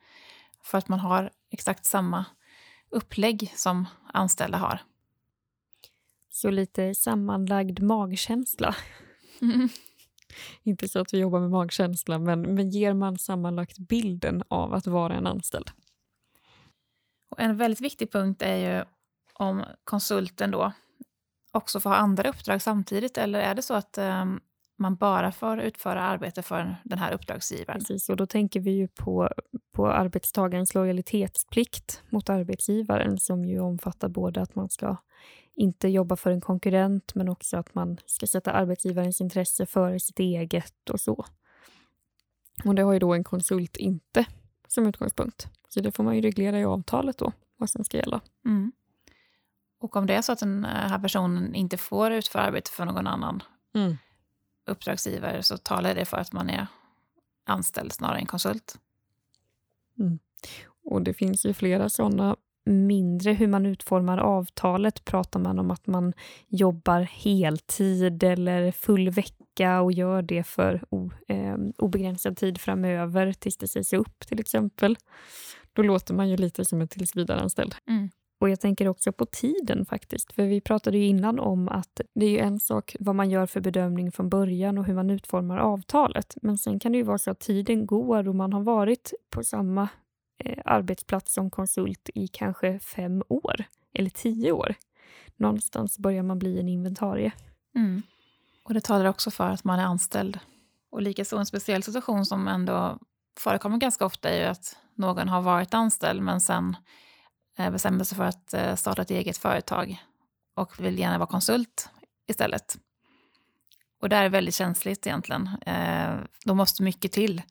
För 0.64 0.78
att 0.78 0.88
man 0.88 1.00
har 1.00 1.30
exakt 1.50 1.84
samma 1.84 2.24
upplägg 2.90 3.52
som 3.56 3.86
anställda 4.12 4.58
har. 4.58 4.82
Så 6.30 6.50
lite 6.50 6.94
sammanlagd 6.94 7.82
magkänsla. 7.82 8.74
Mm. 9.42 9.68
Inte 10.62 10.88
så 10.88 10.98
att 10.98 11.14
vi 11.14 11.18
jobbar 11.18 11.40
med 11.40 11.50
magkänsla, 11.50 12.18
men, 12.18 12.54
men 12.54 12.70
ger 12.70 12.94
man 12.94 13.18
sammanlagt 13.18 13.78
bilden 13.78 14.42
av 14.48 14.74
att 14.74 14.86
vara 14.86 15.14
en 15.14 15.26
anställd? 15.26 15.70
Och 17.30 17.40
en 17.40 17.56
väldigt 17.56 17.80
viktig 17.80 18.12
punkt 18.12 18.42
är 18.42 18.56
ju 18.56 18.84
om 19.34 19.64
konsulten 19.84 20.50
då 20.50 20.72
också 21.52 21.80
får 21.80 21.90
ha 21.90 21.96
andra 21.96 22.28
uppdrag 22.28 22.62
samtidigt 22.62 23.18
eller 23.18 23.40
är 23.40 23.54
det 23.54 23.62
så 23.62 23.74
att 23.74 23.98
um, 23.98 24.40
man 24.78 24.96
bara 24.96 25.32
får 25.32 25.60
utföra 25.60 26.02
arbete 26.02 26.42
för 26.42 26.76
den 26.84 26.98
här 26.98 27.12
uppdragsgivaren? 27.12 27.80
Precis, 27.80 28.08
och 28.08 28.16
då 28.16 28.26
tänker 28.26 28.60
vi 28.60 28.70
ju 28.70 28.88
på, 28.88 29.30
på 29.72 29.92
arbetstagarens 29.92 30.74
lojalitetsplikt 30.74 32.02
mot 32.10 32.30
arbetsgivaren 32.30 33.18
som 33.18 33.44
ju 33.44 33.60
omfattar 33.60 34.08
både 34.08 34.42
att 34.42 34.54
man 34.54 34.68
ska 34.68 34.96
inte 35.54 35.88
jobba 35.88 36.16
för 36.16 36.30
en 36.30 36.40
konkurrent 36.40 37.14
men 37.14 37.28
också 37.28 37.56
att 37.56 37.74
man 37.74 37.98
ska 38.06 38.26
sätta 38.26 38.52
arbetsgivarens 38.52 39.20
intresse 39.20 39.66
före 39.66 40.00
sitt 40.00 40.18
eget 40.18 40.90
och 40.90 41.00
så. 41.00 41.24
Och 42.64 42.74
det 42.74 42.82
har 42.82 42.92
ju 42.92 42.98
då 42.98 43.14
en 43.14 43.24
konsult 43.24 43.76
inte 43.76 44.26
som 44.68 44.86
utgångspunkt. 44.86 45.48
Så 45.74 45.80
det 45.80 45.92
får 45.92 46.04
man 46.04 46.16
ju 46.16 46.20
reglera 46.20 46.60
i 46.60 46.64
avtalet 46.64 47.18
då, 47.18 47.32
vad 47.56 47.70
som 47.70 47.84
ska 47.84 47.96
gälla. 47.96 48.20
Mm. 48.44 48.72
Och 49.80 49.96
om 49.96 50.06
det 50.06 50.14
är 50.14 50.22
så 50.22 50.32
att 50.32 50.38
den 50.38 50.64
här 50.64 50.98
personen 50.98 51.54
inte 51.54 51.76
får 51.76 52.12
utföra 52.12 52.42
arbete 52.42 52.70
för 52.70 52.84
någon 52.84 53.06
annan 53.06 53.42
mm. 53.74 53.96
uppdragsgivare 54.66 55.42
så 55.42 55.56
talar 55.56 55.94
det 55.94 56.04
för 56.04 56.16
att 56.16 56.32
man 56.32 56.50
är 56.50 56.66
anställd 57.46 57.92
snarare 57.92 58.18
än 58.18 58.26
konsult. 58.26 58.78
Mm. 59.98 60.18
Och 60.84 61.02
det 61.02 61.14
finns 61.14 61.46
ju 61.46 61.54
flera 61.54 61.88
sådana 61.88 62.36
mindre 62.64 63.32
hur 63.32 63.46
man 63.46 63.66
utformar 63.66 64.18
avtalet. 64.18 65.04
Pratar 65.04 65.40
man 65.40 65.58
om 65.58 65.70
att 65.70 65.86
man 65.86 66.12
jobbar 66.48 67.00
heltid 67.00 68.22
eller 68.22 68.72
full 68.72 69.10
vecka 69.10 69.80
och 69.80 69.92
gör 69.92 70.22
det 70.22 70.44
för 70.44 70.84
o, 70.90 71.10
eh, 71.28 71.56
obegränsad 71.78 72.36
tid 72.36 72.60
framöver 72.60 73.32
tills 73.32 73.56
det 73.56 73.68
sägs 73.68 73.92
upp 73.92 74.26
till 74.26 74.40
exempel. 74.40 74.96
Då 75.72 75.82
låter 75.82 76.14
man 76.14 76.28
ju 76.28 76.36
lite 76.36 76.64
som 76.64 76.80
en 76.80 76.88
tillsvidareanställd. 76.88 77.74
Mm. 77.88 78.10
Och 78.40 78.50
jag 78.50 78.60
tänker 78.60 78.88
också 78.88 79.12
på 79.12 79.26
tiden 79.26 79.86
faktiskt. 79.86 80.32
För 80.32 80.42
vi 80.42 80.60
pratade 80.60 80.98
ju 80.98 81.06
innan 81.06 81.40
om 81.40 81.68
att 81.68 82.00
det 82.14 82.26
är 82.26 82.30
ju 82.30 82.38
en 82.38 82.60
sak 82.60 82.96
vad 83.00 83.14
man 83.14 83.30
gör 83.30 83.46
för 83.46 83.60
bedömning 83.60 84.12
från 84.12 84.28
början 84.28 84.78
och 84.78 84.84
hur 84.84 84.94
man 84.94 85.10
utformar 85.10 85.58
avtalet. 85.58 86.34
Men 86.42 86.58
sen 86.58 86.78
kan 86.78 86.92
det 86.92 86.98
ju 86.98 87.04
vara 87.04 87.18
så 87.18 87.30
att 87.30 87.40
tiden 87.40 87.86
går 87.86 88.28
och 88.28 88.34
man 88.34 88.52
har 88.52 88.62
varit 88.62 89.12
på 89.30 89.44
samma 89.44 89.88
eh, 90.44 90.58
arbetsplats 90.64 91.34
som 91.34 91.50
konsult 91.50 92.10
i 92.14 92.28
kanske 92.28 92.78
fem 92.78 93.22
år 93.28 93.64
eller 93.94 94.10
tio 94.10 94.52
år. 94.52 94.74
Någonstans 95.36 95.98
börjar 95.98 96.22
man 96.22 96.38
bli 96.38 96.60
en 96.60 96.68
inventarie. 96.68 97.32
Mm. 97.74 98.02
Och 98.62 98.74
det 98.74 98.80
talar 98.80 99.04
också 99.04 99.30
för 99.30 99.48
att 99.48 99.64
man 99.64 99.78
är 99.78 99.84
anställd. 99.84 100.38
Och 100.90 101.02
likaså 101.02 101.36
en 101.36 101.46
speciell 101.46 101.82
situation 101.82 102.26
som 102.26 102.48
ändå 102.48 102.98
förekommer 103.38 103.76
ganska 103.76 104.04
ofta 104.06 104.30
är 104.30 104.38
ju 104.38 104.44
att 104.44 104.76
någon 104.94 105.28
har 105.28 105.42
varit 105.42 105.74
anställd 105.74 106.22
men 106.22 106.40
sen 106.40 106.76
eh, 107.58 107.70
bestämmer 107.70 108.04
sig 108.04 108.18
för 108.18 108.24
att 108.24 108.54
eh, 108.54 108.74
starta 108.74 109.02
ett 109.02 109.10
eget 109.10 109.38
företag 109.38 110.02
och 110.56 110.80
vill 110.80 110.98
gärna 110.98 111.18
vara 111.18 111.28
konsult 111.28 111.88
istället. 112.28 112.78
Och 114.00 114.08
det 114.08 114.16
är 114.16 114.28
väldigt 114.28 114.54
känsligt 114.54 115.06
egentligen. 115.06 115.50
Eh, 115.66 116.14
då 116.44 116.54
måste 116.54 116.82
mycket 116.82 117.12
till. 117.12 117.42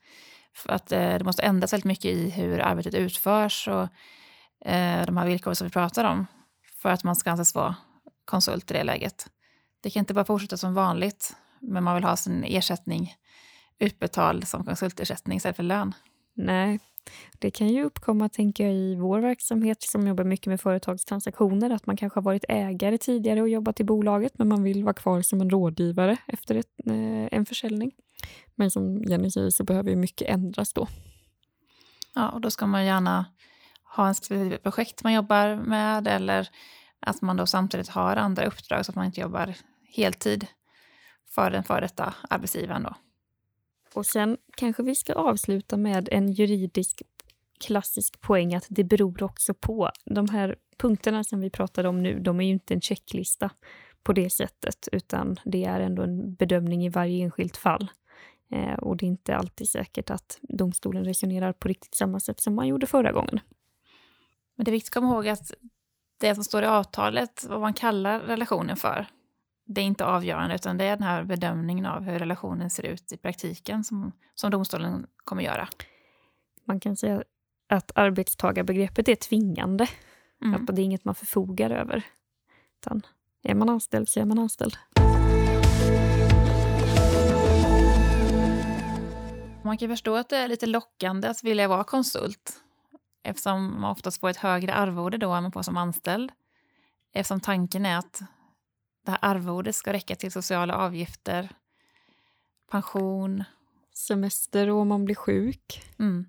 För 0.54 0.72
att 0.72 0.86
det 0.86 1.24
måste 1.24 1.42
ändras 1.42 1.72
väldigt 1.72 1.84
mycket 1.84 2.04
i 2.04 2.30
hur 2.30 2.60
arbetet 2.60 2.94
utförs 2.94 3.68
och 3.68 3.88
de 5.06 5.16
här 5.16 5.26
villkoren 5.26 5.56
som 5.56 5.66
vi 5.66 5.72
pratar 5.72 6.04
om 6.04 6.26
för 6.82 6.88
att 6.88 7.04
man 7.04 7.16
ska 7.16 7.30
anses 7.30 7.54
vara 7.54 7.74
konsult 8.24 8.70
i 8.70 8.74
det 8.74 8.84
läget. 8.84 9.26
Det 9.80 9.90
kan 9.90 10.00
inte 10.00 10.14
bara 10.14 10.24
fortsätta 10.24 10.56
som 10.56 10.74
vanligt, 10.74 11.36
men 11.60 11.84
man 11.84 11.94
vill 11.94 12.04
ha 12.04 12.16
sin 12.16 12.44
ersättning 12.44 13.14
utbetald 13.80 14.48
som 14.48 14.64
konsultersättning 14.64 15.36
istället 15.36 15.56
för 15.56 15.62
lön. 15.62 15.94
Nej, 16.34 16.80
det 17.38 17.50
kan 17.50 17.68
ju 17.68 17.84
uppkomma, 17.84 18.28
tänker 18.28 18.64
jag, 18.64 18.74
i 18.74 18.94
vår 18.94 19.20
verksamhet 19.20 19.82
som 19.82 20.06
jobbar 20.06 20.24
mycket 20.24 20.46
med 20.46 20.60
företagstransaktioner, 20.60 21.70
att 21.70 21.86
man 21.86 21.96
kanske 21.96 22.16
har 22.16 22.22
varit 22.22 22.44
ägare 22.48 22.98
tidigare 22.98 23.42
och 23.42 23.48
jobbat 23.48 23.80
i 23.80 23.84
bolaget, 23.84 24.38
men 24.38 24.48
man 24.48 24.62
vill 24.62 24.84
vara 24.84 24.94
kvar 24.94 25.22
som 25.22 25.40
en 25.40 25.50
rådgivare 25.50 26.16
efter 26.26 26.54
ett, 26.54 26.70
eh, 26.86 27.28
en 27.38 27.46
försäljning. 27.46 27.92
Men 28.54 28.70
som 28.70 29.02
Jenny 29.04 29.30
säger 29.30 29.50
så 29.50 29.64
behöver 29.64 29.90
ju 29.90 29.96
mycket 29.96 30.28
ändras 30.28 30.72
då. 30.72 30.88
Ja, 32.14 32.28
och 32.28 32.40
då 32.40 32.50
ska 32.50 32.66
man 32.66 32.84
gärna 32.84 33.26
ha 33.96 34.08
en 34.08 34.14
specifikt 34.14 34.62
projekt 34.62 35.04
man 35.04 35.12
jobbar 35.12 35.56
med 35.56 36.08
eller 36.08 36.48
att 37.00 37.22
man 37.22 37.36
då 37.36 37.46
samtidigt 37.46 37.88
har 37.88 38.16
andra 38.16 38.44
uppdrag 38.44 38.86
så 38.86 38.92
att 38.92 38.96
man 38.96 39.06
inte 39.06 39.20
jobbar 39.20 39.54
heltid 39.96 40.46
för 41.34 41.50
den 41.50 41.64
före 41.64 41.80
detta 41.80 42.14
arbetsgivaren. 42.30 42.82
Då. 42.82 42.94
Och 43.94 44.06
sen 44.06 44.36
kanske 44.56 44.82
vi 44.82 44.94
ska 44.94 45.12
avsluta 45.12 45.76
med 45.76 46.08
en 46.12 46.32
juridisk 46.32 47.02
klassisk 47.60 48.20
poäng 48.20 48.54
att 48.54 48.66
det 48.68 48.84
beror 48.84 49.22
också 49.22 49.54
på. 49.54 49.90
De 50.04 50.28
här 50.28 50.56
punkterna 50.78 51.24
som 51.24 51.40
vi 51.40 51.50
pratade 51.50 51.88
om 51.88 52.02
nu, 52.02 52.20
de 52.20 52.40
är 52.40 52.44
ju 52.44 52.50
inte 52.50 52.74
en 52.74 52.80
checklista 52.80 53.50
på 54.02 54.12
det 54.12 54.30
sättet, 54.30 54.88
utan 54.92 55.36
det 55.44 55.64
är 55.64 55.80
ändå 55.80 56.02
en 56.02 56.34
bedömning 56.34 56.84
i 56.84 56.88
varje 56.88 57.24
enskilt 57.24 57.56
fall. 57.56 57.90
Eh, 58.50 58.74
och 58.74 58.96
det 58.96 59.04
är 59.04 59.08
inte 59.08 59.36
alltid 59.36 59.68
säkert 59.68 60.10
att 60.10 60.38
domstolen 60.42 61.04
resonerar 61.04 61.52
på 61.52 61.68
riktigt 61.68 61.94
samma 61.94 62.20
sätt 62.20 62.40
som 62.40 62.54
man 62.54 62.68
gjorde 62.68 62.86
förra 62.86 63.12
gången. 63.12 63.40
Men 64.56 64.64
det 64.64 64.70
är 64.70 64.72
viktigt 64.72 64.90
att 64.90 64.94
komma 64.94 65.14
ihåg 65.14 65.28
att 65.28 65.52
det 66.20 66.34
som 66.34 66.44
står 66.44 66.62
i 66.62 66.66
avtalet, 66.66 67.46
vad 67.48 67.60
man 67.60 67.74
kallar 67.74 68.20
relationen 68.20 68.76
för, 68.76 69.06
det 69.74 69.80
är 69.80 69.84
inte 69.84 70.04
avgörande, 70.04 70.54
utan 70.54 70.78
det 70.78 70.84
är 70.84 70.96
den 70.96 71.02
här 71.02 71.24
bedömningen 71.24 71.86
av 71.86 72.02
hur 72.02 72.18
relationen 72.18 72.70
ser 72.70 72.86
ut 72.86 73.12
i 73.12 73.16
praktiken 73.16 73.84
som, 73.84 74.12
som 74.34 74.50
domstolen 74.50 75.06
kommer 75.24 75.42
göra. 75.42 75.68
Man 76.64 76.80
kan 76.80 76.96
säga 76.96 77.22
att 77.68 77.92
arbetstagarbegreppet 77.94 79.08
är 79.08 79.14
tvingande. 79.14 79.86
Mm. 80.42 80.54
Att 80.54 80.76
det 80.76 80.82
är 80.82 80.84
inget 80.84 81.04
man 81.04 81.14
förfogar 81.14 81.70
över. 81.70 82.02
Utan 82.80 83.02
är 83.42 83.54
man 83.54 83.68
anställd 83.68 84.08
så 84.08 84.20
är 84.20 84.24
man 84.24 84.38
anställd. 84.38 84.76
Man 89.64 89.78
kan 89.78 89.88
förstå 89.88 90.16
att 90.16 90.28
det 90.28 90.36
är 90.36 90.48
lite 90.48 90.66
lockande 90.66 91.28
att 91.28 91.44
vilja 91.44 91.68
vara 91.68 91.84
konsult 91.84 92.62
eftersom 93.22 93.80
man 93.80 93.90
oftast 93.90 94.20
får 94.20 94.28
ett 94.28 94.36
högre 94.36 94.74
arvode 94.74 95.18
då 95.18 95.32
än 95.32 95.42
man 95.42 95.52
får 95.52 95.62
som 95.62 95.76
anställd. 95.76 96.32
Eftersom 97.12 97.40
tanken 97.40 97.86
är 97.86 97.98
att 97.98 98.22
det 99.04 99.10
här 99.10 99.18
arvodet 99.22 99.74
ska 99.74 99.92
räcka 99.92 100.16
till 100.16 100.32
sociala 100.32 100.76
avgifter, 100.76 101.48
pension. 102.70 103.44
Semester 103.94 104.70
och 104.70 104.78
om 104.78 104.88
man 104.88 105.04
blir 105.04 105.14
sjuk. 105.14 105.82
Mm. 105.98 106.26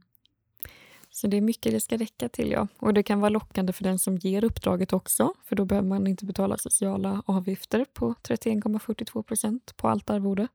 Så 1.09 1.27
det 1.27 1.37
är 1.37 1.41
mycket 1.41 1.71
det 1.71 1.79
ska 1.79 1.97
räcka 1.97 2.29
till. 2.29 2.51
ja. 2.51 2.67
Och 2.79 2.93
Det 2.93 3.03
kan 3.03 3.19
vara 3.19 3.29
lockande 3.29 3.73
för 3.73 3.83
den 3.83 3.99
som 3.99 4.17
ger 4.17 4.43
uppdraget 4.43 4.93
också, 4.93 5.33
för 5.43 5.55
då 5.55 5.65
behöver 5.65 5.87
man 5.87 6.07
inte 6.07 6.25
betala 6.25 6.57
sociala 6.57 7.23
avgifter 7.25 7.85
på 7.93 8.13
31,42 8.13 9.23
procent 9.23 9.77
på 9.77 9.87
allt 9.89 10.09
arvode. 10.09 10.47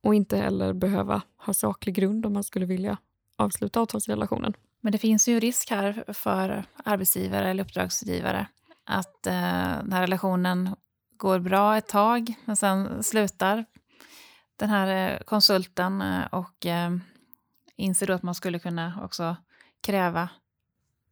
Och 0.00 0.14
inte 0.14 0.36
heller 0.36 0.72
behöva 0.72 1.22
ha 1.36 1.54
saklig 1.54 1.94
grund 1.94 2.26
om 2.26 2.32
man 2.32 2.44
skulle 2.44 2.66
vilja 2.66 2.96
avsluta 3.36 3.80
avtalsrelationen. 3.80 4.54
Men 4.80 4.92
det 4.92 4.98
finns 4.98 5.28
ju 5.28 5.40
risk 5.40 5.70
här 5.70 6.04
för 6.12 6.64
arbetsgivare 6.84 7.50
eller 7.50 7.64
uppdragsgivare 7.64 8.46
att 8.84 9.26
eh, 9.26 9.32
den 9.82 9.92
här 9.92 10.00
relationen 10.00 10.76
går 11.16 11.38
bra 11.38 11.76
ett 11.76 11.88
tag, 11.88 12.34
men 12.44 12.56
sen 12.56 13.02
slutar 13.02 13.64
den 14.56 14.68
här 14.68 15.12
eh, 15.12 15.18
konsulten 15.18 16.02
eh, 16.02 16.26
och 16.26 16.66
eh, 16.66 16.96
inser 17.76 18.06
då 18.06 18.12
att 18.12 18.22
man 18.22 18.34
skulle 18.34 18.58
kunna 18.58 19.00
också 19.04 19.36
kräva 19.80 20.28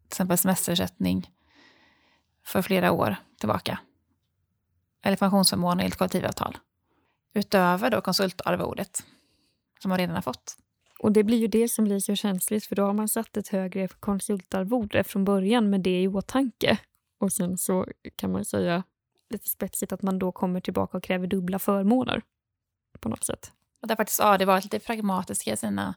till 0.03 0.07
exempel 0.15 0.39
semesterersättning 0.39 1.31
för 2.47 2.63
flera 2.63 2.93
år 2.93 3.17
tillbaka. 3.39 3.79
Eller 5.03 5.17
pensionsförmån 5.17 5.81
enligt 5.81 5.97
kollektivavtal. 5.97 6.59
Utöver 7.35 7.91
då 7.91 8.01
konsultarvodet 8.01 9.05
som 9.83 9.89
man 9.89 9.99
redan 9.99 10.15
har 10.15 10.23
fått. 10.23 10.57
Och 10.99 11.13
det 11.13 11.25
blir 11.25 11.39
ju 11.39 11.47
det 11.47 11.69
som 11.69 11.85
blir 11.85 12.01
så 12.01 12.15
känsligt 12.15 12.67
för 12.67 12.77
då 12.77 12.83
har 12.85 12.93
man 12.93 13.09
satt 13.09 13.37
ett 13.37 13.49
högre 13.49 13.89
konsultarvode 13.89 15.05
från 15.05 15.25
början 15.25 15.71
med 15.71 15.81
det 15.81 16.03
i 16.03 16.09
åtanke. 16.09 16.79
Och 17.19 17.33
sen 17.33 17.59
så 17.59 17.87
kan 18.17 18.33
man 18.33 18.45
säga 18.45 18.83
lite 19.33 19.49
spetsigt 19.49 19.93
att 19.93 20.03
man 20.03 20.19
då 20.19 20.33
kommer 20.33 20.61
tillbaka 20.61 20.97
och 20.97 21.03
kräver 21.03 21.27
dubbla 21.27 21.59
förmåner 21.59 22.23
på 23.01 23.09
något 23.09 23.25
sätt. 23.25 23.53
Och 23.83 23.89
där 23.89 23.97
faktiskt 23.97 24.21
AD 24.21 24.45
varit 24.45 24.65
lite 24.65 24.79
pragmatiska 24.79 25.53
i 25.53 25.57
sina 25.57 25.95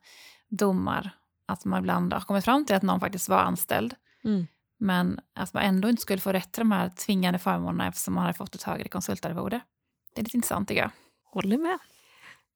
domar. 0.49 1.09
Att 1.45 1.65
man 1.65 1.79
ibland 1.79 2.13
har 2.13 2.19
kommit 2.19 2.45
fram 2.45 2.65
till 2.65 2.75
att 2.75 2.83
någon 2.83 2.99
faktiskt 2.99 3.29
var 3.29 3.37
anställd. 3.37 3.95
Mm. 4.23 4.47
Men 4.77 5.19
att 5.33 5.53
man 5.53 5.63
ändå 5.63 5.89
inte 5.89 6.01
skulle 6.01 6.21
få 6.21 6.31
rätt 6.31 6.51
till 6.51 6.61
de 6.61 6.71
här 6.71 6.89
tvingande 6.89 7.39
förmånerna 7.39 7.87
eftersom 7.87 8.13
man 8.13 8.23
hade 8.23 8.33
fått 8.37 8.55
ett 8.55 8.63
högre 8.63 8.89
konsultarvode. 8.89 9.59
Det 10.15 10.21
är 10.21 10.23
lite 10.23 10.37
intressant 10.37 10.67
tycker 10.67 10.81
jag. 10.81 10.91
Håller 11.23 11.57
med. 11.57 11.79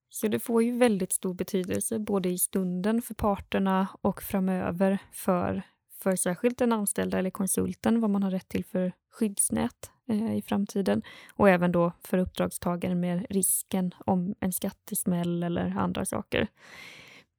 Så 0.09 0.27
det 0.27 0.39
får 0.39 0.63
ju 0.63 0.77
väldigt 0.77 1.13
stor 1.13 1.33
betydelse 1.33 2.00
både 2.00 2.29
i 2.29 2.38
stunden 2.38 3.01
för 3.01 3.13
parterna 3.13 3.88
och 4.01 4.21
framöver 4.21 5.00
för, 5.12 5.63
för 5.99 6.15
särskilt 6.15 6.57
den 6.57 6.73
anställda 6.73 7.19
eller 7.19 7.29
konsulten 7.29 8.01
vad 8.01 8.09
man 8.09 8.23
har 8.23 8.31
rätt 8.31 8.49
till 8.49 8.65
för 8.65 8.91
skyddsnät 9.11 9.91
eh, 10.07 10.37
i 10.37 10.41
framtiden. 10.41 11.01
Och 11.33 11.49
även 11.49 11.71
då 11.71 11.91
för 12.03 12.17
uppdragstagaren 12.17 12.99
med 12.99 13.25
risken 13.29 13.93
om 14.05 14.35
en 14.39 14.53
skattesmäll 14.53 15.43
eller 15.43 15.77
andra 15.77 16.05
saker. 16.05 16.47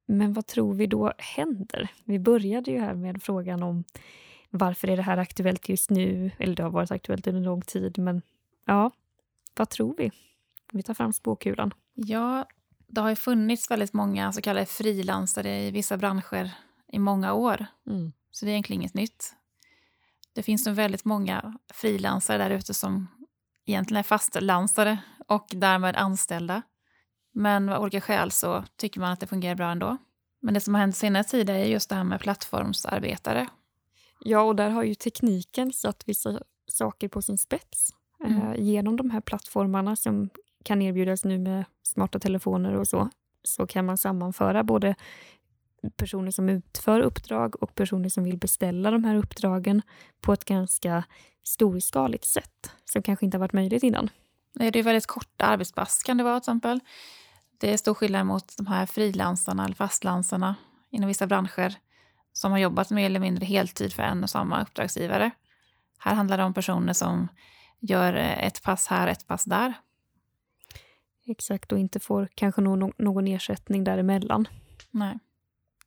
Men 0.07 0.33
vad 0.33 0.47
tror 0.47 0.75
vi 0.75 0.87
då 0.87 1.13
händer? 1.19 1.91
Vi 2.05 2.19
började 2.19 2.71
ju 2.71 2.79
här 2.81 2.95
med 2.95 3.23
frågan 3.23 3.63
om 3.63 3.85
varför 4.51 4.89
är 4.89 4.97
det 4.97 5.03
här 5.03 5.17
aktuellt 5.17 5.69
just 5.69 5.91
nu? 5.91 6.31
Eller 6.39 6.55
det 6.55 6.63
har 6.63 6.71
varit 6.71 6.91
aktuellt 6.91 7.27
under 7.27 7.41
lång 7.41 7.63
tid, 7.63 7.99
men 7.99 8.23
ja, 8.65 8.91
vad 9.57 9.69
tror 9.69 9.95
vi? 9.99 10.11
Vi 10.73 10.83
tar 10.83 10.95
fram 10.95 11.13
spåkulan. 11.13 11.75
Ja, 11.95 12.47
det 12.87 13.01
har 13.01 13.09
ju 13.09 13.17
funnits 13.17 13.71
väldigt 13.71 13.93
många 13.93 14.33
så 14.33 14.41
kallade 14.41 14.67
frilansare 14.67 15.61
i 15.67 15.71
vissa 15.71 15.97
branscher 15.97 16.51
i 16.93 16.99
många 16.99 17.33
år. 17.33 17.67
Mm. 17.87 18.13
Så 18.31 18.45
det 18.45 18.51
är 18.51 18.53
egentligen 18.53 18.83
inget 18.83 18.95
nytt. 18.95 19.35
Det 20.33 20.43
finns 20.43 20.67
nog 20.67 20.75
väldigt 20.75 21.05
många 21.05 21.59
frilansare 21.73 22.39
där 22.39 22.51
ute 22.51 22.75
som 22.75 23.07
egentligen 23.67 23.99
är 23.99 24.03
fastlansare 24.03 24.99
och 25.27 25.47
därmed 25.51 25.97
anställda. 25.97 26.63
Men 27.33 27.69
av 27.69 27.83
olika 27.83 28.01
skäl 28.01 28.31
så 28.31 28.65
tycker 28.77 29.01
man 29.01 29.13
att 29.13 29.21
det 29.21 29.27
fungerar 29.27 29.55
bra 29.55 29.71
ändå. 29.71 29.97
Men 30.43 30.55
det 30.55 30.61
som 30.61 30.75
har 30.75 30.81
hänt 30.81 30.97
senare 30.97 31.25
tid 31.25 31.51
är 31.51 31.65
just 31.65 31.89
det 31.89 31.95
här 31.95 32.05
med 32.05 32.21
plattformsarbetare. 32.21 33.47
Ja, 34.21 34.43
och 34.43 34.57
där 34.57 34.71
har 34.71 34.83
ju 34.83 34.95
tekniken 34.95 35.73
satt 35.73 36.03
vissa 36.07 36.43
saker 36.67 37.09
på 37.09 37.23
sin 37.23 37.39
spets. 37.39 37.91
Eh, 38.25 38.37
mm. 38.37 38.53
Eh, 38.53 38.61
genom 38.61 38.97
de 38.97 39.11
här 39.11 39.21
plattformarna 39.21 39.97
som 39.97 40.31
kan 40.65 40.83
erbjudas 40.83 41.25
nu 41.25 41.39
med 41.39 41.65
smarta 41.83 42.19
telefoner 42.19 42.75
och 42.75 42.89
så, 42.89 43.11
så 43.43 43.67
kan 43.67 43.87
man 43.87 43.99
sammanföra 43.99 44.65
både 44.65 44.95
personer 45.97 46.31
som 46.31 46.49
utför 46.49 47.01
uppdrag 47.01 47.63
och 47.63 47.75
personer 47.75 48.09
som 48.09 48.25
vill 48.25 48.39
beställa 48.39 48.91
de 48.91 49.05
här 49.05 49.15
uppdragen 49.15 49.83
på 50.21 50.33
ett 50.33 50.45
ganska 50.45 51.05
storskaligt 51.43 52.25
sätt 52.25 52.73
som 52.85 53.03
kanske 53.03 53.25
inte 53.25 53.37
har 53.37 53.41
varit 53.41 53.53
möjligt 53.53 53.83
innan. 53.83 54.11
Det 54.55 54.79
är 54.79 54.83
väldigt 54.83 55.07
korta 55.07 55.45
arbetspass 55.45 56.03
kan 56.03 56.17
det 56.17 56.25
vara 56.25 56.41
till 56.41 56.45
exempel. 56.51 56.81
Det 57.59 57.73
är 57.73 57.77
stor 57.77 57.95
skillnad 57.95 58.27
mot 58.27 58.57
de 58.57 58.67
här 58.67 58.87
frilansarna 58.87 59.65
eller 59.65 59.75
fastlansarna 59.75 60.55
inom 60.91 61.09
vissa 61.09 61.27
branscher 61.27 61.75
som 62.33 62.53
har 62.53 62.59
jobbat 62.59 62.91
mer 62.91 63.07
eller 63.07 63.21
mindre 63.21 63.47
heltid 63.47 63.93
för 63.93 64.03
en 64.03 64.23
och 64.23 64.31
samma 64.31 64.63
uppdragsgivare. 64.63 65.31
Här 65.99 66.15
handlar 66.15 66.39
det 66.39 66.45
om 66.45 66.55
personer 66.55 66.93
som 66.93 67.29
gör 67.81 68.15
ett 68.15 68.63
pass 68.63 68.87
här, 68.87 69.07
ett 69.07 69.27
pass 69.27 69.45
där. 69.45 69.75
Exakt, 71.27 71.73
och 71.73 71.79
inte 71.79 72.01
får 72.01 72.29
kanske 72.35 72.61
någon, 72.61 72.93
någon 72.99 73.27
ersättning 73.27 73.85
däremellan. 73.85 74.49
Nej. 74.91 75.19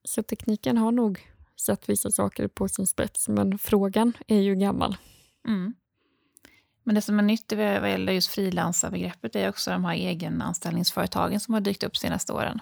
Så 0.03 0.23
tekniken 0.23 0.77
har 0.77 0.91
nog 0.91 1.27
satt 1.55 1.89
vissa 1.89 2.11
saker 2.11 2.47
på 2.47 2.67
sin 2.67 2.87
spets, 2.87 3.27
men 3.27 3.57
frågan 3.57 4.13
är 4.27 4.39
ju 4.39 4.55
gammal. 4.55 4.97
Mm. 5.47 5.73
Men 6.83 6.95
det 6.95 7.01
som 7.01 7.19
är 7.19 7.23
nytt 7.23 7.53
vad 7.53 7.89
gäller 7.89 8.13
just 8.13 8.27
frilansarbegreppet 8.27 9.35
är 9.35 9.49
också 9.49 9.71
de 9.71 9.85
här 9.85 9.95
egenanställningsföretagen 9.95 11.39
som 11.39 11.53
har 11.53 11.61
dykt 11.61 11.83
upp 11.83 11.97
senaste 11.97 12.33
åren. 12.33 12.59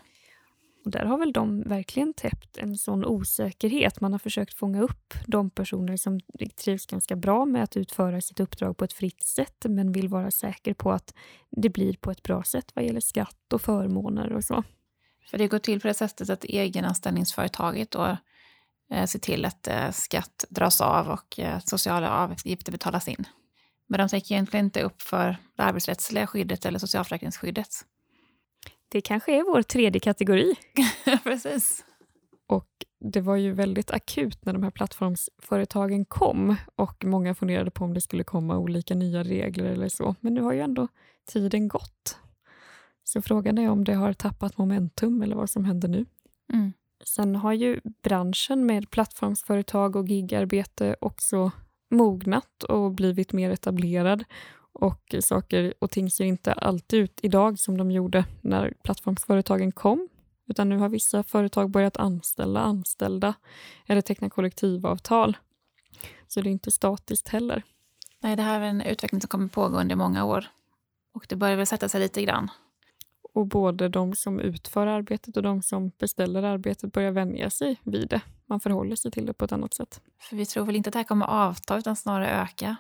Och 0.86 0.92
där 0.92 1.06
har 1.06 1.18
väl 1.18 1.34
de 1.34 1.62
verkligen 1.62 2.14
täppt 2.14 2.58
en 2.58 2.78
sån 2.78 3.06
osäkerhet. 3.06 4.02
Man 4.02 4.12
har 4.12 4.20
försökt 4.20 4.54
fånga 4.54 4.82
upp 4.82 5.14
de 5.28 5.50
personer 5.50 5.98
som 5.98 6.20
trivs 6.64 6.86
ganska 6.86 7.16
bra 7.16 7.46
med 7.46 7.64
att 7.64 7.78
utföra 7.78 8.22
sitt 8.22 8.40
uppdrag 8.40 8.78
på 8.78 8.86
ett 8.86 8.94
fritt 8.94 9.24
sätt 9.24 9.66
men 9.70 9.92
vill 9.92 10.08
vara 10.08 10.32
säker 10.32 10.74
på 10.74 10.92
att 10.92 11.14
det 11.50 11.70
blir 11.70 11.94
på 11.94 12.12
ett 12.12 12.24
bra 12.24 12.44
sätt 12.44 12.72
vad 12.74 12.86
gäller 12.86 13.00
skatt 13.00 13.54
och 13.54 13.62
förmåner 13.62 14.34
och 14.34 14.44
så. 14.44 14.64
För 15.30 15.38
det 15.38 15.48
går 15.48 15.60
till 15.60 15.82
på 15.82 15.88
det 15.88 15.94
sättet 15.94 16.30
att 16.30 16.44
egenanställningsföretaget 16.44 17.92
då 17.92 18.18
eh, 18.92 19.06
ser 19.06 19.20
till 19.20 19.46
att 19.46 19.68
eh, 19.68 19.92
skatt 19.92 20.46
dras 20.50 20.82
av 20.82 21.10
och 21.10 21.40
eh, 21.40 21.60
sociala 21.60 22.10
avgifter 22.10 22.72
betalas 22.72 23.08
in. 23.08 23.26
Men 23.88 24.00
de 24.00 24.10
täcker 24.10 24.36
egentligen 24.36 24.66
inte 24.66 24.82
upp 24.82 25.02
för 25.02 25.38
det 25.56 25.64
arbetsrättsliga 25.64 26.28
skyddet 26.28 26.66
eller 26.66 26.80
socialförsäkringsskyddet. 26.80 27.86
Det 28.90 29.02
kanske 29.02 29.40
är 29.40 29.44
vår 29.44 29.62
tredje 29.62 30.00
kategori. 30.00 30.56
Precis. 31.24 31.86
Och 32.48 32.68
det 33.00 33.22
var 33.22 33.36
ju 33.36 33.52
väldigt 33.52 33.92
akut 33.92 34.46
när 34.46 34.54
de 34.54 34.64
här 34.64 34.72
plattformsföretagen 34.72 36.06
kom 36.06 36.56
och 36.76 37.06
många 37.06 37.36
funderade 37.36 37.72
på 37.72 37.86
om 37.86 37.94
det 37.94 38.02
skulle 38.02 38.24
komma 38.24 38.58
olika 38.58 38.96
nya 38.96 39.24
regler 39.24 39.66
eller 39.66 39.90
så. 39.90 40.16
Men 40.20 40.34
nu 40.34 40.42
har 40.42 40.54
ju 40.54 40.60
ändå 40.60 40.88
tiden 41.26 41.68
gått. 41.68 42.18
Så 43.04 43.22
frågan 43.22 43.58
är 43.58 43.70
om 43.70 43.84
det 43.84 43.94
har 43.94 44.14
tappat 44.14 44.58
momentum 44.58 45.22
eller 45.22 45.36
vad 45.36 45.50
som 45.50 45.66
händer 45.66 45.88
nu. 45.88 46.06
Mm. 46.54 46.74
Sen 47.04 47.36
har 47.36 47.54
ju 47.54 47.80
branschen 48.04 48.66
med 48.66 48.92
plattformsföretag 48.92 49.96
och 49.96 50.08
gigarbete 50.08 50.96
också 51.02 51.52
mognat 51.90 52.64
och 52.64 52.92
blivit 52.92 53.34
mer 53.34 53.50
etablerad 53.50 54.24
och 54.74 55.16
saker 55.20 55.74
och 55.80 55.92
ting 55.92 56.12
ser 56.12 56.26
inte 56.26 56.54
alltid 56.54 57.00
ut 57.00 57.20
idag 57.24 57.60
som 57.60 57.78
de 57.78 57.92
gjorde 57.92 58.26
när 58.42 58.74
plattformsföretagen 58.84 59.72
kom. 59.72 60.10
Utan 60.48 60.70
nu 60.70 60.78
har 60.78 60.90
vissa 60.90 61.24
företag 61.24 61.70
börjat 61.70 61.98
anställa 61.98 62.60
anställda 62.60 63.34
eller 63.88 64.02
teckna 64.02 64.30
kollektivavtal. 64.30 65.38
Så 66.28 66.42
det 66.42 66.50
är 66.50 66.52
inte 66.52 66.72
statiskt 66.72 67.28
heller. 67.28 67.64
Nej, 68.20 68.36
det 68.36 68.44
här 68.44 68.62
är 68.62 68.66
en 68.66 68.82
utveckling 68.82 69.22
som 69.22 69.28
kommer 69.28 69.48
pågå 69.48 69.80
under 69.80 69.96
många 69.96 70.26
år. 70.26 70.46
Och 71.14 71.26
det 71.30 71.36
börjar 71.36 71.56
väl 71.56 71.68
sätta 71.68 71.90
sig 71.90 72.02
lite 72.02 72.24
grann. 72.24 72.52
Och 73.34 73.48
både 73.48 73.90
de 73.90 74.16
som 74.16 74.40
utför 74.40 74.88
arbetet 74.88 75.38
och 75.38 75.44
de 75.44 75.62
som 75.62 75.90
beställer 75.90 76.44
arbetet 76.44 76.94
börjar 76.94 77.12
vänja 77.12 77.50
sig 77.50 77.80
vid 77.84 78.10
det. 78.10 78.22
Man 78.46 78.60
förhåller 78.60 78.96
sig 78.96 79.12
till 79.12 79.26
det 79.26 79.34
på 79.34 79.46
ett 79.46 79.52
annat 79.52 79.74
sätt. 79.74 80.02
För 80.20 80.36
vi 80.36 80.46
tror 80.46 80.66
väl 80.66 80.76
inte 80.76 80.88
att 80.90 80.94
det 80.94 81.00
här 81.00 81.04
kommer 81.04 81.26
avta 81.26 81.78
utan 81.78 81.96
snarare 81.96 82.30
öka. 82.42 82.76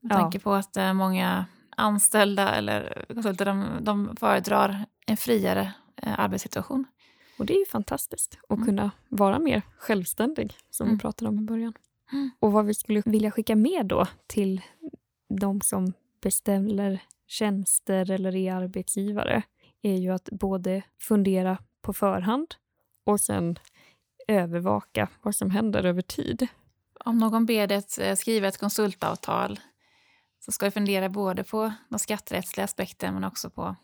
Med 0.00 0.12
Ja. 0.12 0.16
tanke 0.20 0.38
på 0.38 0.52
att 0.52 0.76
eh, 0.76 0.92
många 0.92 1.46
anställda 1.76 2.54
eller 2.54 3.04
konsulter 3.14 3.44
de, 3.44 3.64
de 3.80 4.16
föredrar 4.16 4.84
en 5.06 5.16
friare 5.16 5.72
eh, 6.02 6.20
arbetssituation. 6.20 6.84
Och 7.38 7.46
det 7.46 7.54
är 7.54 7.58
ju 7.58 7.66
fantastiskt 7.66 8.38
att 8.48 8.56
Mm. 8.56 8.66
kunna 8.66 8.90
vara 9.08 9.38
mer 9.38 9.62
självständig 9.78 10.56
som 10.70 10.86
Mm. 10.86 10.96
vi 10.96 11.00
pratade 11.00 11.28
om 11.28 11.38
i 11.38 11.42
början. 11.42 11.72
Mm. 12.12 12.30
Och 12.40 12.52
vad 12.52 12.66
vi 12.66 12.74
skulle 12.74 13.02
vilja 13.06 13.30
skicka 13.30 13.56
med 13.56 13.86
då 13.86 14.06
till 14.26 14.60
de 15.28 15.60
som 15.60 15.92
beställer 16.22 17.00
tjänster 17.26 18.10
eller 18.10 18.36
är 18.36 18.54
arbetsgivare 18.54 19.42
är 19.82 19.96
ju 19.96 20.10
att 20.10 20.28
både 20.32 20.82
fundera 21.00 21.58
på 21.82 21.92
förhand 21.92 22.54
och 23.04 23.20
sen 23.20 23.58
övervaka 24.28 25.08
vad 25.22 25.34
som 25.34 25.50
händer 25.50 25.86
över 25.86 26.02
tid. 26.02 26.46
Om 27.04 27.18
någon 27.18 27.46
ber 27.46 27.66
dig 27.66 27.76
att 27.76 27.98
eh, 27.98 28.14
skriva 28.14 28.48
ett 28.48 28.58
konsultavtal 28.58 29.60
så 30.44 30.52
ska 30.52 30.66
du 30.66 30.70
fundera 30.70 31.08
både 31.08 31.44
på 31.44 31.72
de 31.88 31.98
skatterättsliga 31.98 32.64
aspekterna 32.64 33.12
men 33.12 33.24
också 33.24 33.50
på 33.50 33.76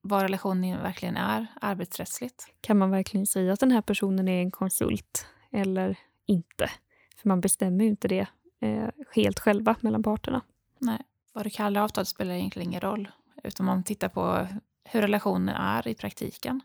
vad 0.00 0.22
relationen 0.22 0.82
verkligen 0.82 1.16
är 1.16 1.46
arbetsrättsligt. 1.60 2.46
Kan 2.60 2.78
man 2.78 2.90
verkligen 2.90 3.26
säga 3.26 3.52
att 3.52 3.60
den 3.60 3.70
här 3.70 3.82
personen 3.82 4.28
är 4.28 4.40
en 4.40 4.50
konsult 4.50 5.26
eller 5.52 5.98
inte? 6.26 6.70
För 7.16 7.28
man 7.28 7.40
bestämmer 7.40 7.84
ju 7.84 7.90
inte 7.90 8.08
det 8.08 8.26
eh, 8.60 8.88
helt 9.12 9.40
själva 9.40 9.76
mellan 9.80 10.02
parterna. 10.02 10.40
Nej, 10.78 11.02
vad 11.36 11.46
du 11.46 11.50
kallar 11.50 11.80
avtalet 11.80 12.08
spelar 12.08 12.34
egentligen 12.34 12.68
ingen 12.68 12.80
roll. 12.80 13.08
Utan 13.44 13.66
man 13.66 13.82
tittar 13.82 14.08
på 14.08 14.46
hur 14.84 15.00
relationen 15.00 15.54
är 15.54 15.88
i 15.88 15.94
praktiken. 15.94 16.60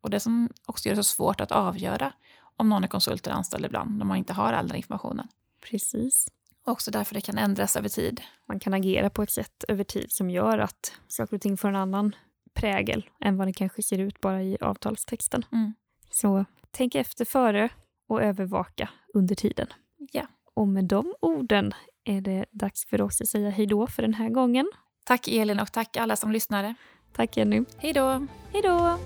Och 0.00 0.10
det 0.10 0.20
som 0.20 0.48
också 0.66 0.88
gör 0.88 0.96
det 0.96 1.02
så 1.02 1.14
svårt 1.14 1.40
att 1.40 1.52
avgöra 1.52 2.12
om 2.56 2.68
någon 2.68 2.84
är 2.84 2.88
konsult 2.88 3.26
eller 3.26 3.36
anställd 3.36 3.64
ibland, 3.64 3.98
när 3.98 4.04
man 4.04 4.16
inte 4.16 4.32
har 4.32 4.52
all 4.52 4.68
den 4.68 4.76
informationen. 4.76 5.28
Precis. 5.70 6.28
Också 6.64 6.90
därför 6.90 7.14
det 7.14 7.20
kan 7.20 7.38
ändras 7.38 7.76
över 7.76 7.88
tid. 7.88 8.20
Man 8.46 8.60
kan 8.60 8.74
agera 8.74 9.10
på 9.10 9.22
ett 9.22 9.30
sätt 9.30 9.64
över 9.68 9.84
tid 9.84 10.12
som 10.12 10.30
gör 10.30 10.58
att 10.58 10.92
saker 11.08 11.36
och 11.36 11.42
ting 11.42 11.56
får 11.56 11.68
en 11.68 11.76
annan 11.76 12.16
prägel 12.54 13.08
än 13.20 13.36
vad 13.36 13.48
det 13.48 13.52
kanske 13.52 13.82
ser 13.82 13.98
ut 13.98 14.20
bara 14.20 14.42
i 14.42 14.56
avtalstexten. 14.60 15.44
Mm. 15.52 15.74
Så 16.10 16.44
tänk 16.70 16.94
efter 16.94 17.24
före 17.24 17.68
och 18.08 18.22
övervaka 18.22 18.90
under 19.14 19.34
tiden. 19.34 19.66
Ja. 20.12 20.26
Och 20.54 20.68
med 20.68 20.84
de 20.84 21.14
orden 21.20 21.74
är 22.04 22.20
det 22.20 22.44
dags 22.50 22.86
för 22.86 23.00
oss 23.00 23.20
att 23.20 23.28
säga 23.28 23.50
hej 23.50 23.66
då 23.66 23.86
för 23.86 24.02
den 24.02 24.14
här 24.14 24.28
gången. 24.28 24.70
Tack 25.04 25.28
Elin 25.28 25.60
och 25.60 25.72
tack 25.72 25.96
alla 25.96 26.16
som 26.16 26.32
lyssnade. 26.32 26.74
Tack 27.12 27.36
Jenny. 27.36 27.64
Hej 27.78 27.92
då! 27.92 28.26
Hej 28.52 28.62
då! 28.62 28.98